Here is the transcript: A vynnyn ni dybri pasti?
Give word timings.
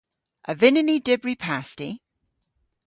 A 0.49 0.51
vynnyn 0.59 0.87
ni 0.89 0.95
dybri 1.05 1.35
pasti? 1.43 1.89